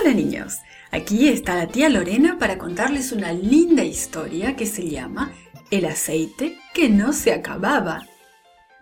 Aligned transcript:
Hola 0.00 0.14
niños, 0.14 0.58
aquí 0.92 1.28
está 1.28 1.56
la 1.56 1.66
tía 1.66 1.88
Lorena 1.88 2.38
para 2.38 2.56
contarles 2.56 3.10
una 3.10 3.32
linda 3.32 3.82
historia 3.82 4.54
que 4.54 4.64
se 4.64 4.88
llama 4.88 5.32
El 5.72 5.86
aceite 5.86 6.56
que 6.72 6.88
no 6.88 7.12
se 7.12 7.32
acababa. 7.32 8.06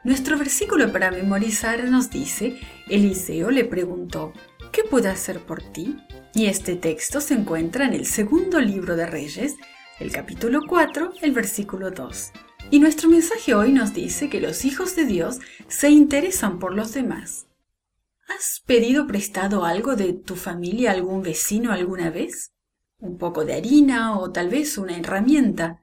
Nuestro 0.04 0.37
versículo 0.37 0.92
para 0.92 1.10
memorizar 1.10 1.82
nos 1.84 2.10
dice, 2.10 2.58
Eliseo 2.88 3.50
le 3.50 3.64
preguntó, 3.64 4.34
¿qué 4.73 4.82
puedo 4.82 5.09
hacer 5.09 5.41
por 5.41 5.62
ti? 5.62 5.96
Y 6.34 6.46
este 6.46 6.77
texto 6.77 7.23
se 7.23 7.33
encuentra 7.33 7.87
en 7.87 7.95
el 7.95 8.05
segundo 8.05 8.61
libro 8.61 8.95
de 8.95 9.07
Reyes, 9.07 9.57
el 9.98 10.12
capítulo 10.12 10.61
4, 10.69 11.14
el 11.23 11.33
versículo 11.33 11.91
2. 11.93 12.33
Y 12.71 12.79
nuestro 12.79 13.09
mensaje 13.09 13.55
hoy 13.55 13.73
nos 13.73 13.95
dice 13.95 14.29
que 14.29 14.41
los 14.41 14.67
hijos 14.67 14.95
de 14.96 15.07
Dios 15.07 15.39
se 15.69 15.89
interesan 15.89 16.59
por 16.59 16.75
los 16.75 16.93
demás. 16.93 17.46
¿Has 18.29 18.62
pedido 18.66 19.06
prestado 19.06 19.64
algo 19.64 19.95
de 19.95 20.12
tu 20.12 20.37
familia 20.37 20.91
a 20.91 20.95
algún 20.95 21.23
vecino 21.23 21.73
alguna 21.73 22.10
vez? 22.10 22.52
¿Un 22.98 23.18
poco 23.18 23.45
de 23.45 23.55
harina 23.55 24.18
o 24.18 24.32
tal 24.32 24.48
vez 24.48 24.78
una 24.78 24.96
herramienta? 24.96 25.82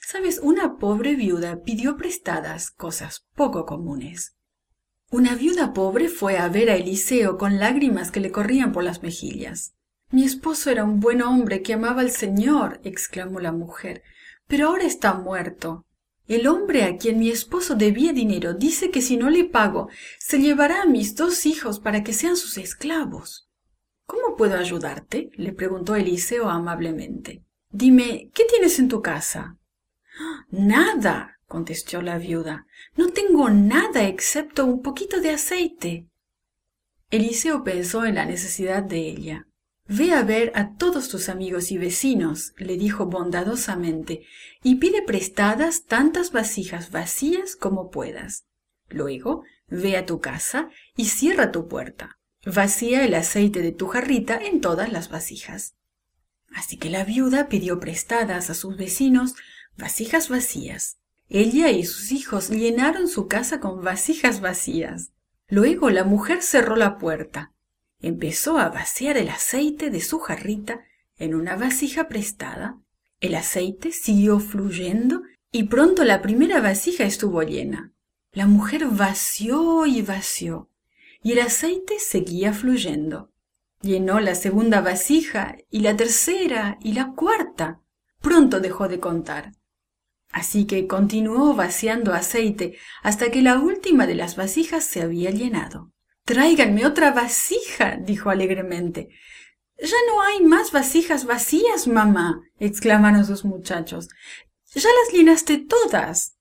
Sabes, 0.00 0.40
una 0.42 0.78
pobre 0.78 1.14
viuda 1.14 1.62
pidió 1.62 1.96
prestadas 1.96 2.70
cosas 2.70 3.26
poco 3.34 3.64
comunes. 3.66 4.36
Una 5.10 5.34
viuda 5.34 5.72
pobre 5.72 6.08
fue 6.08 6.36
a 6.36 6.48
ver 6.48 6.68
a 6.70 6.76
Eliseo 6.76 7.38
con 7.38 7.58
lágrimas 7.58 8.10
que 8.10 8.20
le 8.20 8.32
corrían 8.32 8.72
por 8.72 8.84
las 8.84 9.02
mejillas. 9.02 9.74
Mi 10.10 10.24
esposo 10.24 10.70
era 10.70 10.84
un 10.84 11.00
buen 11.00 11.22
hombre 11.22 11.62
que 11.62 11.74
amaba 11.74 12.00
al 12.00 12.10
Señor, 12.10 12.80
exclamó 12.84 13.40
la 13.40 13.52
mujer, 13.52 14.02
pero 14.46 14.68
ahora 14.68 14.84
está 14.84 15.14
muerto. 15.14 15.86
El 16.28 16.46
hombre 16.46 16.84
a 16.84 16.98
quien 16.98 17.18
mi 17.18 17.30
esposo 17.30 17.74
debía 17.74 18.12
dinero 18.12 18.52
dice 18.52 18.90
que 18.90 19.00
si 19.00 19.16
no 19.16 19.30
le 19.30 19.44
pago, 19.44 19.88
se 20.18 20.38
llevará 20.38 20.82
a 20.82 20.86
mis 20.86 21.14
dos 21.14 21.46
hijos 21.46 21.80
para 21.80 22.04
que 22.04 22.12
sean 22.12 22.36
sus 22.36 22.58
esclavos. 22.58 23.48
¿Cómo 24.04 24.36
puedo 24.36 24.58
ayudarte? 24.58 25.30
le 25.34 25.52
preguntó 25.52 25.96
Eliseo 25.96 26.50
amablemente. 26.50 27.44
Dime, 27.70 28.30
¿qué 28.34 28.44
tienes 28.44 28.78
en 28.78 28.88
tu 28.88 29.00
casa? 29.00 29.56
Nada, 30.50 31.38
contestó 31.46 32.02
la 32.02 32.18
viuda. 32.18 32.66
No 32.94 33.08
tengo 33.08 33.48
nada 33.48 34.06
excepto 34.06 34.66
un 34.66 34.82
poquito 34.82 35.20
de 35.20 35.30
aceite. 35.30 36.08
Eliseo 37.10 37.64
pensó 37.64 38.04
en 38.04 38.16
la 38.16 38.26
necesidad 38.26 38.82
de 38.82 38.98
ella. 38.98 39.46
Ve 39.90 40.12
a 40.12 40.22
ver 40.22 40.52
a 40.54 40.74
todos 40.74 41.08
tus 41.08 41.30
amigos 41.30 41.72
y 41.72 41.78
vecinos, 41.78 42.52
le 42.58 42.76
dijo 42.76 43.06
bondadosamente, 43.06 44.22
y 44.62 44.74
pide 44.74 45.00
prestadas 45.00 45.84
tantas 45.86 46.30
vasijas 46.30 46.90
vacías 46.90 47.56
como 47.56 47.90
puedas. 47.90 48.44
Luego, 48.90 49.44
ve 49.66 49.96
a 49.96 50.04
tu 50.04 50.20
casa 50.20 50.68
y 50.94 51.06
cierra 51.06 51.52
tu 51.52 51.68
puerta. 51.68 52.18
Vacía 52.44 53.02
el 53.02 53.14
aceite 53.14 53.62
de 53.62 53.72
tu 53.72 53.86
jarrita 53.86 54.36
en 54.36 54.60
todas 54.60 54.92
las 54.92 55.08
vasijas. 55.08 55.74
Así 56.54 56.76
que 56.76 56.90
la 56.90 57.04
viuda 57.04 57.48
pidió 57.48 57.80
prestadas 57.80 58.50
a 58.50 58.54
sus 58.54 58.76
vecinos 58.76 59.36
vasijas 59.78 60.28
vacías. 60.28 60.98
Ella 61.30 61.70
y 61.70 61.84
sus 61.84 62.12
hijos 62.12 62.50
llenaron 62.50 63.08
su 63.08 63.26
casa 63.26 63.58
con 63.58 63.82
vasijas 63.82 64.42
vacías. 64.42 65.12
Luego 65.48 65.88
la 65.88 66.04
mujer 66.04 66.42
cerró 66.42 66.76
la 66.76 66.98
puerta 66.98 67.54
empezó 68.00 68.58
a 68.58 68.68
vaciar 68.68 69.16
el 69.16 69.28
aceite 69.28 69.90
de 69.90 70.00
su 70.00 70.18
jarrita 70.18 70.80
en 71.16 71.34
una 71.34 71.56
vasija 71.56 72.08
prestada. 72.08 72.78
El 73.20 73.34
aceite 73.34 73.92
siguió 73.92 74.38
fluyendo 74.40 75.22
y 75.50 75.64
pronto 75.64 76.04
la 76.04 76.22
primera 76.22 76.60
vasija 76.60 77.04
estuvo 77.04 77.42
llena. 77.42 77.92
La 78.32 78.46
mujer 78.46 78.86
vació 78.86 79.86
y 79.86 80.02
vació, 80.02 80.70
y 81.22 81.32
el 81.32 81.40
aceite 81.40 81.98
seguía 81.98 82.52
fluyendo. 82.52 83.32
Llenó 83.80 84.20
la 84.20 84.34
segunda 84.34 84.80
vasija 84.80 85.56
y 85.70 85.80
la 85.80 85.96
tercera 85.96 86.78
y 86.80 86.92
la 86.92 87.12
cuarta. 87.12 87.80
Pronto 88.20 88.60
dejó 88.60 88.88
de 88.88 89.00
contar. 89.00 89.52
Así 90.30 90.66
que 90.66 90.86
continuó 90.86 91.54
vaciando 91.54 92.12
aceite 92.12 92.76
hasta 93.02 93.30
que 93.30 93.40
la 93.40 93.58
última 93.58 94.06
de 94.06 94.14
las 94.14 94.36
vasijas 94.36 94.84
se 94.84 95.00
había 95.00 95.30
llenado. 95.30 95.92
Tráiganme 96.28 96.84
otra 96.84 97.10
vasija, 97.10 97.96
dijo 97.98 98.28
alegremente. 98.28 99.08
Ya 99.78 99.96
no 100.08 100.20
hay 100.20 100.44
más 100.44 100.72
vasijas 100.72 101.24
vacías, 101.24 101.88
mamá, 101.88 102.42
exclamaron 102.58 103.24
sus 103.24 103.46
muchachos. 103.46 104.10
Ya 104.74 104.82
las 104.82 105.14
llenaste 105.14 105.56
todas. 105.56 106.36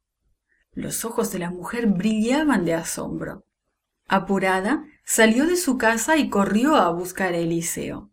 Los 0.73 1.05
ojos 1.05 1.31
de 1.31 1.39
la 1.39 1.51
mujer 1.51 1.87
brillaban 1.87 2.65
de 2.65 2.73
asombro. 2.73 3.45
Apurada, 4.09 4.83
salió 5.05 5.47
de 5.47 5.55
su 5.55 5.77
casa 5.77 6.17
y 6.17 6.27
corrió 6.27 6.75
a 6.75 6.91
buscar 6.91 7.33
a 7.33 7.37
Eliseo. 7.37 8.11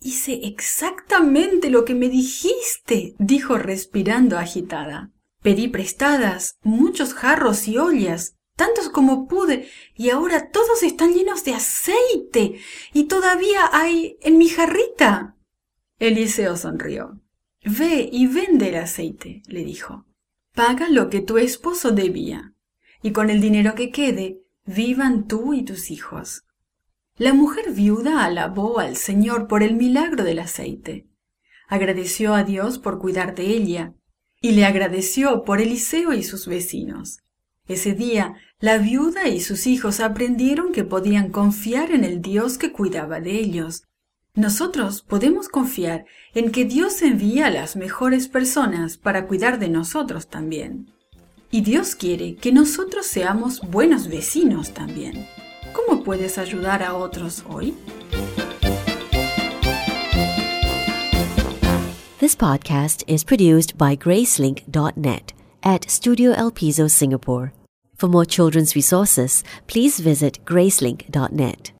Hice 0.00 0.40
exactamente 0.42 1.70
lo 1.70 1.84
que 1.84 1.94
me 1.94 2.08
dijiste, 2.08 3.14
dijo 3.20 3.58
respirando 3.58 4.38
agitada. 4.38 5.12
Pedí 5.40 5.68
prestadas 5.68 6.58
muchos 6.64 7.14
jarros 7.14 7.68
y 7.68 7.78
ollas, 7.78 8.38
tantos 8.62 8.90
como 8.90 9.26
pude, 9.26 9.68
y 9.96 10.10
ahora 10.10 10.50
todos 10.50 10.84
están 10.84 11.14
llenos 11.14 11.42
de 11.42 11.52
aceite, 11.52 12.60
y 12.92 13.08
todavía 13.08 13.68
hay 13.72 14.18
en 14.20 14.38
mi 14.38 14.48
jarrita. 14.48 15.34
Eliseo 15.98 16.56
sonrió. 16.56 17.20
Ve 17.64 18.08
y 18.12 18.28
vende 18.28 18.68
el 18.68 18.76
aceite, 18.76 19.42
le 19.46 19.64
dijo. 19.64 20.06
Paga 20.54 20.88
lo 20.88 21.10
que 21.10 21.20
tu 21.20 21.38
esposo 21.38 21.90
debía, 21.90 22.54
y 23.02 23.10
con 23.10 23.30
el 23.30 23.40
dinero 23.40 23.74
que 23.74 23.90
quede, 23.90 24.38
vivan 24.64 25.26
tú 25.26 25.54
y 25.54 25.64
tus 25.64 25.90
hijos. 25.90 26.44
La 27.16 27.34
mujer 27.34 27.72
viuda 27.72 28.24
alabó 28.24 28.78
al 28.78 28.96
Señor 28.96 29.48
por 29.48 29.64
el 29.64 29.74
milagro 29.74 30.22
del 30.22 30.38
aceite. 30.38 31.08
Agradeció 31.66 32.32
a 32.34 32.44
Dios 32.44 32.78
por 32.78 33.00
cuidar 33.00 33.34
de 33.34 33.46
ella, 33.46 33.94
y 34.40 34.52
le 34.52 34.66
agradeció 34.66 35.42
por 35.42 35.60
Eliseo 35.60 36.12
y 36.12 36.22
sus 36.22 36.46
vecinos. 36.46 37.22
Ese 37.68 37.92
día, 37.92 38.34
la 38.58 38.78
viuda 38.78 39.28
y 39.28 39.40
sus 39.40 39.68
hijos 39.68 40.00
aprendieron 40.00 40.72
que 40.72 40.82
podían 40.82 41.30
confiar 41.30 41.92
en 41.92 42.02
el 42.02 42.20
Dios 42.20 42.58
que 42.58 42.72
cuidaba 42.72 43.20
de 43.20 43.38
ellos. 43.38 43.84
Nosotros 44.34 45.02
podemos 45.02 45.48
confiar 45.48 46.06
en 46.34 46.50
que 46.50 46.64
Dios 46.64 47.02
envía 47.02 47.46
a 47.46 47.50
las 47.50 47.76
mejores 47.76 48.26
personas 48.26 48.96
para 48.96 49.26
cuidar 49.28 49.60
de 49.60 49.68
nosotros 49.68 50.26
también. 50.26 50.90
Y 51.52 51.60
Dios 51.60 51.94
quiere 51.94 52.34
que 52.34 52.50
nosotros 52.50 53.06
seamos 53.06 53.60
buenos 53.60 54.08
vecinos 54.08 54.72
también. 54.72 55.28
¿Cómo 55.72 56.02
puedes 56.02 56.38
ayudar 56.38 56.82
a 56.82 56.94
otros 56.94 57.44
hoy? 57.48 57.74
This 62.18 62.34
podcast 62.34 63.02
is 63.06 63.24
produced 63.24 63.76
by 63.76 63.96
Gracelink.net. 63.96 65.31
at 65.62 65.90
Studio 65.90 66.32
El 66.32 66.50
Piso, 66.50 66.86
Singapore. 66.88 67.52
For 67.96 68.08
more 68.08 68.24
children's 68.24 68.74
resources, 68.74 69.44
please 69.66 70.00
visit 70.00 70.38
gracelink.net. 70.44 71.72